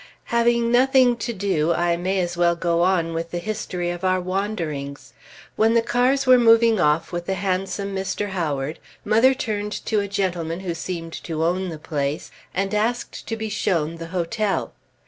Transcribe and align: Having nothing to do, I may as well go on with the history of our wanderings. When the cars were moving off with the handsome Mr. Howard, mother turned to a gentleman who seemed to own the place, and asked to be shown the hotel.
Having 0.33 0.71
nothing 0.71 1.15
to 1.17 1.31
do, 1.31 1.73
I 1.73 1.95
may 1.95 2.19
as 2.21 2.35
well 2.35 2.55
go 2.55 2.81
on 2.81 3.13
with 3.13 3.29
the 3.29 3.37
history 3.37 3.91
of 3.91 4.03
our 4.03 4.19
wanderings. 4.19 5.13
When 5.55 5.75
the 5.75 5.83
cars 5.83 6.25
were 6.25 6.39
moving 6.39 6.79
off 6.79 7.11
with 7.11 7.27
the 7.27 7.35
handsome 7.35 7.95
Mr. 7.95 8.29
Howard, 8.29 8.79
mother 9.05 9.35
turned 9.35 9.73
to 9.85 9.99
a 9.99 10.07
gentleman 10.07 10.61
who 10.61 10.73
seemed 10.73 11.13
to 11.25 11.43
own 11.43 11.69
the 11.69 11.77
place, 11.77 12.31
and 12.51 12.73
asked 12.73 13.27
to 13.27 13.37
be 13.37 13.47
shown 13.49 13.97
the 13.97 14.07
hotel. 14.07 14.73